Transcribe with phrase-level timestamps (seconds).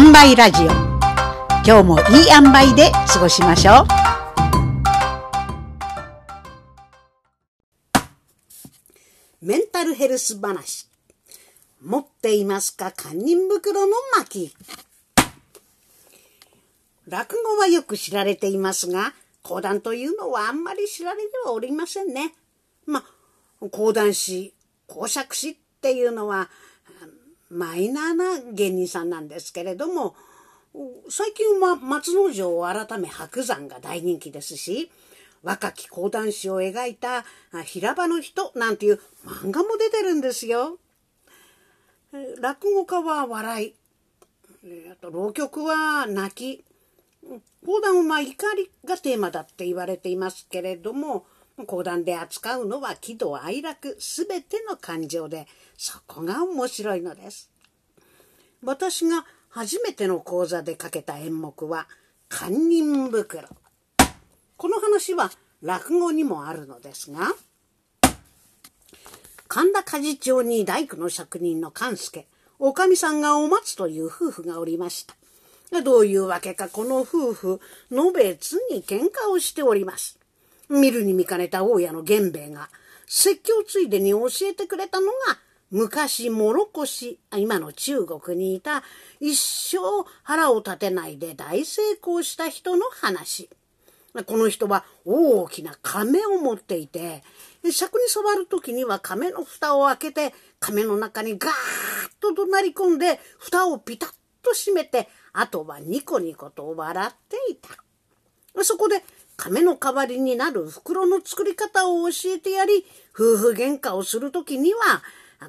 [0.00, 0.66] 塩梅ラジオ。
[1.66, 3.82] 今日もいい塩梅で過ごしましょ
[9.42, 9.44] う。
[9.44, 10.86] メンタルヘルス話。
[11.82, 12.92] 持っていますか？
[12.96, 14.54] 堪忍袋の巻。
[17.08, 22.34] 落語はよく知られていますが講談というのはあんまり知られてはおりませんね。
[22.86, 24.54] まあ講談師
[24.86, 26.50] 講釈師っていうのは
[27.50, 30.14] マイナーな芸人さんなんですけれども
[31.08, 34.90] 最近は松之丞を改め白山が大人気ですし
[35.42, 37.24] 若き講談師を描いた
[37.64, 40.78] 平場の人なんていう漫画も出てるんですよ。
[42.40, 43.74] 落語家は笑い、
[44.90, 46.64] あと浪曲は泣き、
[47.64, 51.26] 講談は怒りがテーマだって言われていますけれども、
[51.66, 57.50] 講談で扱うのは喜怒哀楽すべての感情でそこが面白いのです。
[58.62, 61.88] 私が初めての講座でかけた演目は
[62.28, 63.48] 「堪忍袋」。
[64.56, 65.30] この話は
[65.62, 67.34] 落語にもあるのですが
[69.46, 72.26] 神田鍛冶町に大工の職人の勘助
[72.58, 75.14] おかみさんがお松という夫婦がおりました。
[75.82, 80.18] どういうわけかこの夫婦のべつに喧嘩をしております。
[80.68, 82.68] 見るに見かねた大家の源兵衛が
[83.06, 85.12] 説教ついでに教えてくれたのが
[85.70, 88.82] 昔モロコシ今の中国にいた
[89.20, 89.78] 一生
[90.22, 93.50] 腹を立てないで大成功した人の話。
[94.26, 97.22] この人は大きな亀を持っていて
[97.70, 101.54] 尺に触る時には亀の蓋を開けて亀の中にガーッ
[102.18, 104.10] と怒鳴り込んで蓋をピタッ
[104.42, 108.64] と閉めてあとはニコニコと笑っていた。
[108.64, 109.04] そこで
[109.38, 114.80] 亀の代わりになる袋の作り方を教えてやり、夫婦喧嘩をするときには、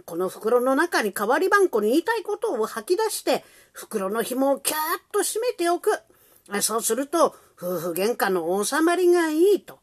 [0.05, 5.89] この袋の中に代わりばんこに言いたいことを吐き出して、袋の紐をキャーッと締めておく。
[6.61, 9.79] そうすると、夫婦喧嘩の収まりがいいと。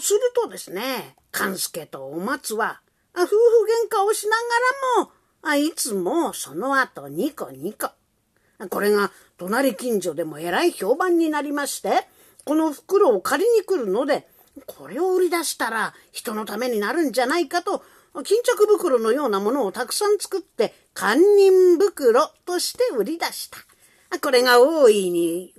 [0.00, 2.80] するとですね、勘助とお松は、
[3.14, 3.34] 夫婦
[3.88, 4.42] 喧嘩をしなが
[5.52, 7.90] らも、いつもその後ニコニコ。
[8.70, 12.06] これが隣近所でもえらい評判になりまして、
[12.44, 14.26] この袋を借りに来るので、
[14.66, 17.82] これを売り出したら人のためになるんじゃないかと、
[18.22, 23.58] 巾着袋のようなものをたくさん作って、堪忍袋として売り出した。
[24.20, 25.52] これが大いに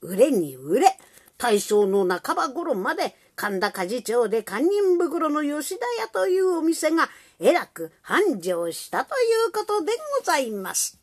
[0.00, 0.98] 売れに売れ、
[1.38, 9.18] 大正の半ば頃まで神田鍛冶町で堪忍袋の吉田屋というお店がえらく繁盛したとい
[9.48, 10.99] うことでございます。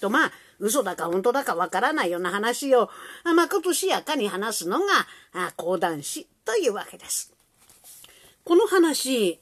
[0.00, 2.90] とまあ、嘘だか本当だかわからないような話を、
[3.24, 5.06] まことしやかに話すのが
[5.56, 7.32] 講談師というわけです。
[8.44, 9.40] この話、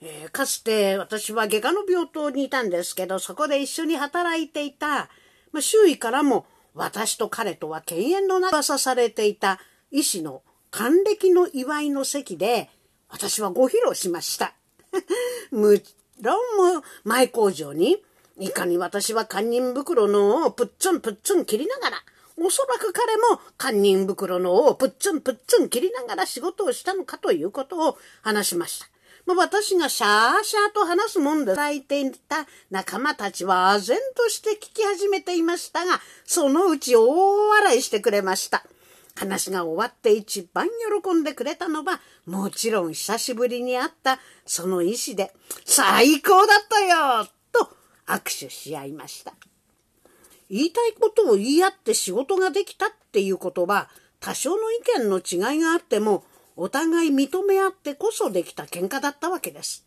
[0.00, 5.08] えー、かつて私は外科の病棟にいたんですけど、そこで一緒に働いていた、
[5.52, 9.60] まあ、周囲からも私と彼とは犬猿の中さされていた
[9.90, 12.68] 医師の還暦の祝いの席で、
[13.08, 14.54] 私はご披露しました。
[15.52, 18.02] もちろんも前工場に
[18.42, 21.96] いかに私は堪忍袋の尾をぷっつんぷっつん切りながら、
[22.36, 28.86] おそらく彼も堪忍袋の尾をぷっつんぷっつん切りながら仕事をしたのかということを話しました。
[29.26, 38.64] まあ、私がシャーシャーと話すもんで咲いていた仲間たちは唖然として聞き始めていましたが、そのうち大笑いしてくれました。
[39.14, 40.66] 話が終わって一番
[41.04, 45.32] 喜んでくれたのは、もちろん久しぶりに会ったその医師で、
[45.64, 47.41] 最高だったよ
[48.12, 49.34] 握手し合いました。
[50.50, 53.88] 言いたいことを言い合って仕事ができたっていうことは、
[54.20, 56.24] 多少の意見の違いがあっても、
[56.56, 59.86] お互い認め合ってこそできた喧嘩だったわけです。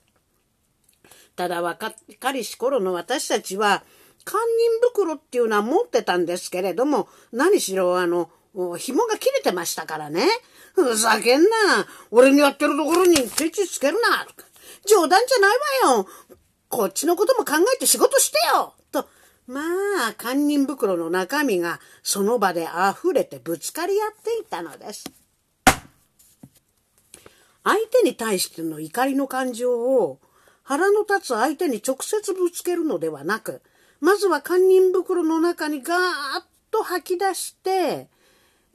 [1.36, 3.84] ただ若かりし頃の私たちは、
[4.26, 8.32] 堪忍袋っていうのは持ってたんですけれども、何しろあの、
[8.78, 10.28] 紐が切れてましたからね。
[10.74, 11.48] ふざけんな。
[12.10, 14.26] 俺にやってるところにケチつけるな。
[14.86, 15.58] 冗談じゃない
[15.90, 16.08] わよ。
[16.76, 19.08] こっちのことも考えて仕事してよと、
[19.48, 19.62] ま
[20.10, 25.06] あ、堪忍袋の中身がその場で溢れてぶつかり合っていたのです。
[27.64, 30.20] 相手に対しての怒りの感情を
[30.64, 33.62] 腹の立つ相手に直接ぶつけるのではなく、
[34.02, 36.02] まずは堪忍袋の中にガーッ
[36.72, 38.10] と吐き出して、え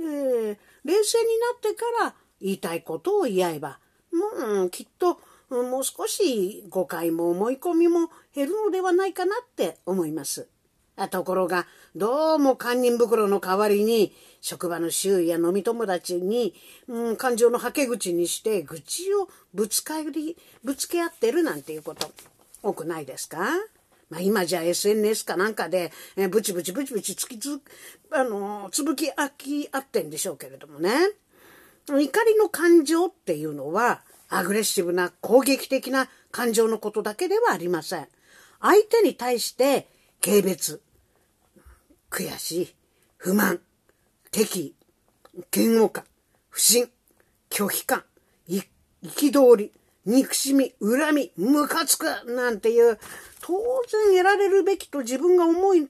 [0.00, 3.79] ー、冷静になってから言いたいことを言えば、
[4.11, 5.20] もうん、きっと
[5.50, 10.49] もう少し誤解も思い込みも減るのではないかなって思います。
[11.11, 11.67] ところが、
[11.97, 16.55] どうも堪忍袋の代わりに、職場の周囲や飲み友達に、
[16.88, 22.11] うん、感情のはけ口にして、愚痴をぶつかり、ぶつけ合ってるなんていうこと、
[22.62, 23.38] 多くないですか？
[24.11, 27.61] まあ、今じゃ SNS かなんかで、えー、ブチブチブチブチつきつ、
[28.11, 30.93] あのー、つぶきあき合ってんでしょうけれどもね。
[31.88, 38.08] 怒りの感情っていうのは、アグレッシブな攻撃的な感情のことだけではありません。
[38.60, 39.88] 相手に対して
[40.24, 40.80] 軽蔑、
[42.10, 42.74] 悔しい、
[43.16, 43.60] 不満、
[44.30, 44.74] 敵意、
[45.54, 46.04] 嫌悪感、
[46.48, 46.88] 不信、
[47.50, 48.04] 拒否感、
[49.02, 49.72] 憤り、
[50.06, 52.98] 憎しみ、恨み、ムカつくなんていう、
[53.40, 53.52] 当
[53.88, 55.88] 然得られるべきと自分が思い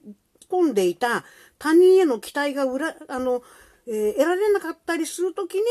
[0.49, 1.25] 込んでいた
[1.59, 3.43] 他人への期待が裏、あの、
[3.87, 5.63] えー、得られなかったりするときに、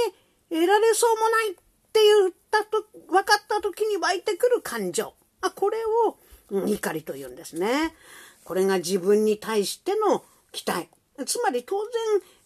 [0.50, 1.56] 得られそうもない
[1.90, 5.14] って言ったと、分かったときに湧いてくる感情。
[5.40, 6.16] あ、これを、
[6.50, 7.94] うん、怒りと言うんですね。
[8.44, 10.88] これが自分に対しての期待。
[11.26, 11.92] つまり当然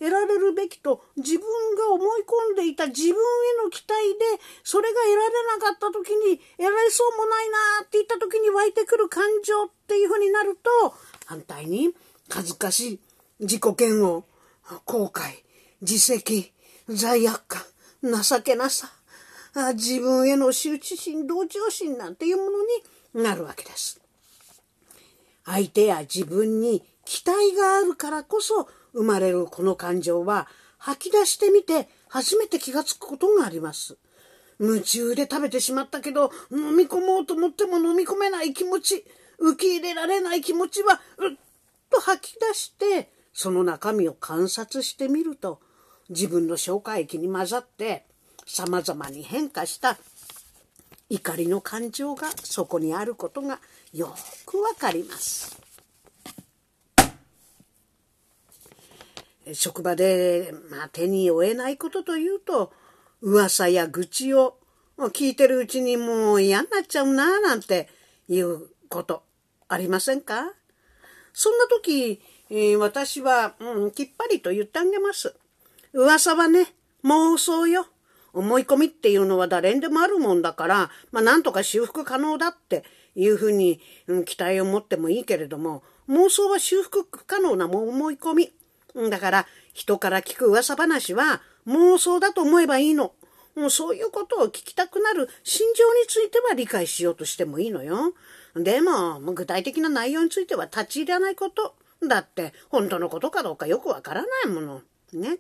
[0.00, 1.44] 得られるべきと自分
[1.76, 3.14] が思い込んでいた自分へ
[3.62, 10.93] の期待でそれが得られなかった時に得られそうもないなって言った時に湧いてくる感情っていうふうになると
[11.26, 11.94] 反対に
[12.29, 13.00] 恥ずかしい
[13.41, 14.25] 自己嫌悪
[14.85, 15.44] 後悔
[15.81, 16.52] 自責
[16.88, 17.62] 罪悪感
[18.02, 18.91] 情けなさ
[19.74, 22.50] 自分への羞恥心同情心なんていうもの
[23.18, 24.00] になるわけです。
[25.44, 30.48] 相手や自分に期待があるからこそ生まれるこの感情は
[30.78, 33.96] 吐き出してみて初めて気がつくことがあります。
[34.58, 39.04] 夢中で食べてしまったけど飲み込もうと思っても飲み込めない気持ち、
[39.38, 41.36] 受け入れられない気持ちはうっ
[41.90, 45.60] と吐き出してその中身を観察してみると
[46.08, 48.06] 自分の消化液に混ざって
[48.46, 49.96] 様々に変化した
[51.11, 53.61] 怒りの感情がそこにあることが
[53.93, 54.14] よ
[54.46, 55.61] くわかります。
[59.52, 62.73] 職場で、まあ、手に負えないことというと
[63.20, 64.56] 噂や愚痴を
[64.96, 67.88] 聞いてるうちにもう嫌になっちゃうななんて
[68.29, 69.23] いうこと
[69.69, 70.52] ありませんか？
[71.32, 75.35] そんな時、えー、私は、うん、きっぱりと言ってあげます。
[75.93, 76.73] 噂はね、
[77.05, 77.87] 妄想よ。
[78.34, 82.84] 思い込みっていうのは誰にでもあるもんだから、まあなんとか修復可能だって
[83.14, 88.52] いうふうに、うん、期待を持ってもいいけれども、妄想は修復不可能な思い込み。
[89.10, 93.12] だから、人から聞く噂話は妄想だと思えばいいの。
[93.56, 98.14] もうそういうことを聞きたくなる心情については理解しようとしてもいいのよ。
[98.56, 101.75] でも、具体的な内容については立ち入らないこと。
[102.06, 104.82] だって、本当のことかどうかよくわからないもの。
[105.12, 105.38] ね。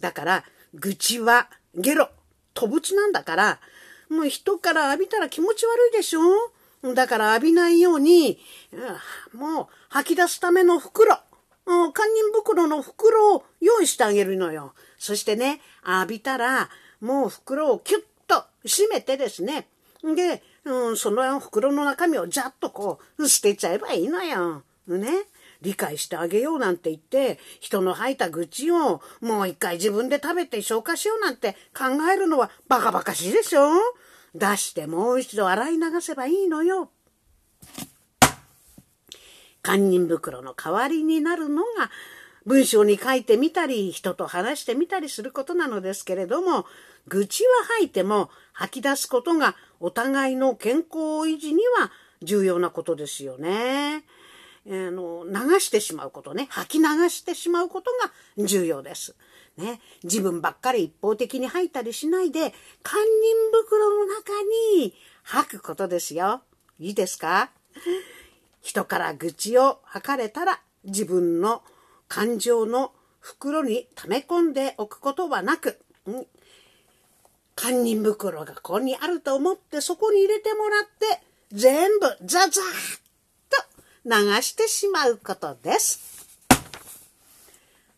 [0.00, 0.44] だから、
[0.74, 2.08] 愚痴はゲロ、
[2.56, 3.60] 吐物なんだから、
[4.08, 6.20] もう人から浴びたら気持ち悪いでしょ？
[6.94, 8.38] だから浴びないように、
[9.32, 11.18] もう吐き出すための袋。
[11.66, 14.72] 堪忍袋の袋を用意してあげるのよ。
[14.98, 16.70] そしてね、浴びたら、
[17.00, 19.66] もう袋をキュッと閉めてですね。
[20.04, 24.62] で、うん、その袋の中身をジャッとこう、捨てちゃえばいいのよ。
[24.86, 25.08] ね。
[25.62, 33.70] 理解してあげようなんて言って、人の吐いた愚痴をもう一回自分で食べて消化しようなんて考えるのはバカバカしいでしょ？
[34.34, 36.90] 出してもう一度洗い流せばいいのよ。
[39.62, 41.90] 堪忍袋の代わりになるのが
[42.44, 46.66] 文章に書いてみたり人と話してみたりすることなのですけれども
[47.08, 51.90] 愚痴は吐いても吐き出すことがお互いの健康維持には
[52.22, 54.04] 重要なことですよね。
[54.68, 57.90] あの流してしまうことね吐き流してしまうこと
[58.36, 59.14] が重要です。
[59.56, 62.52] ね、自分ばっかり一方的に吐いたりしないで堪忍
[63.64, 64.32] 袋の中
[64.76, 66.42] に吐くことですよ。
[66.78, 67.50] いいですか？
[68.60, 71.62] 人から愚痴を吐かれたら自分の
[72.08, 75.78] 感情の袋に溜め込んでおくことはなく、
[77.56, 82.50] 堪忍袋がここにあると思ってそこに入れてもらって全部ザザーッ
[84.08, 85.98] 流してしまうことです。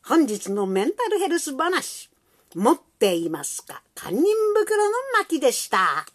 [0.02, 2.08] 本日のメンタルヘルス話、
[2.54, 3.82] 持っていますか？
[3.94, 4.24] 堪忍
[4.54, 6.06] 袋の巻でした。